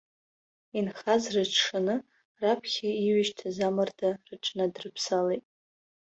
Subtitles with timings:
[0.77, 1.95] Инхаз рыҽшаны,
[2.41, 5.45] раԥхьа иҩашьҭыз амарда рыҽнадрыԥсалеит.